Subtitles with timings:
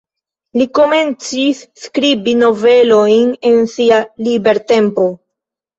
[0.61, 5.11] Li komencis skribi novelojn en sia libertempo.